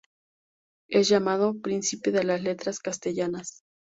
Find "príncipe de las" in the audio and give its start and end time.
1.61-2.41